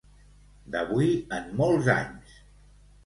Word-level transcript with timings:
D'avui 0.75 1.11
en 1.41 1.53
molts 1.63 1.91
anys! 1.97 2.33